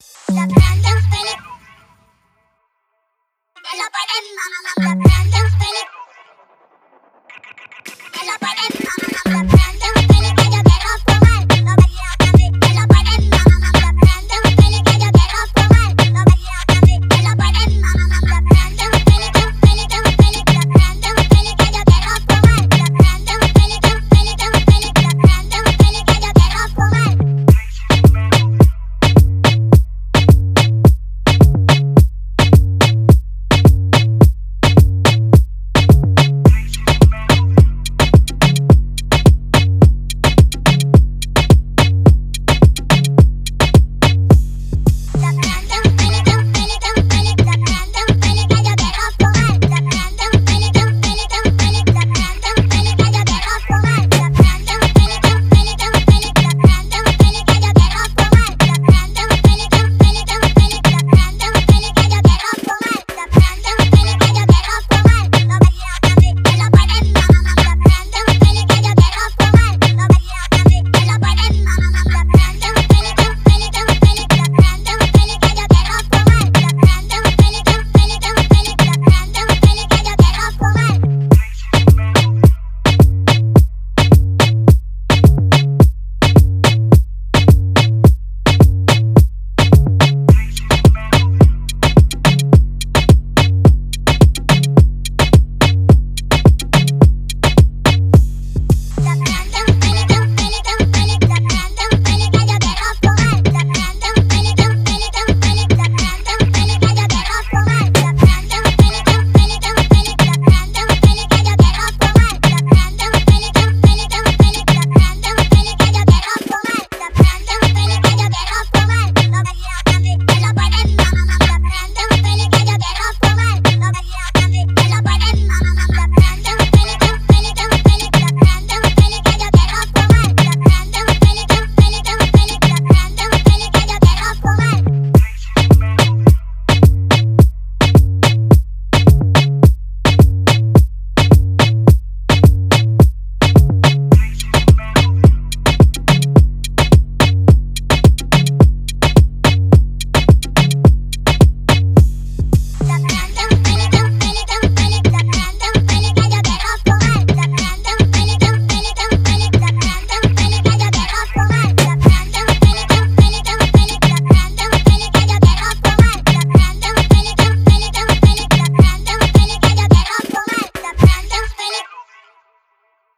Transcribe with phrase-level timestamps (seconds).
[0.00, 0.77] Japan